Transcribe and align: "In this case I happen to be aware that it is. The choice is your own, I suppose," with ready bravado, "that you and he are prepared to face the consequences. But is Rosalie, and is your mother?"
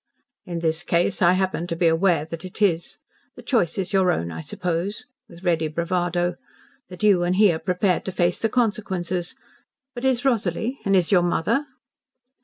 "In 0.45 0.61
this 0.61 0.81
case 0.81 1.21
I 1.21 1.33
happen 1.33 1.67
to 1.67 1.75
be 1.75 1.85
aware 1.85 2.25
that 2.25 2.43
it 2.43 2.59
is. 2.59 2.97
The 3.35 3.43
choice 3.43 3.77
is 3.77 3.93
your 3.93 4.11
own, 4.11 4.31
I 4.31 4.41
suppose," 4.41 5.05
with 5.29 5.43
ready 5.43 5.67
bravado, 5.67 6.37
"that 6.89 7.03
you 7.03 7.21
and 7.21 7.35
he 7.35 7.53
are 7.53 7.59
prepared 7.59 8.03
to 8.05 8.11
face 8.11 8.39
the 8.39 8.49
consequences. 8.49 9.35
But 9.93 10.03
is 10.03 10.25
Rosalie, 10.25 10.79
and 10.85 10.95
is 10.95 11.11
your 11.11 11.21
mother?" 11.21 11.67